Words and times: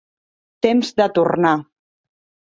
Temps 0.65 0.89
de 1.01 1.05
tornar 1.17 1.51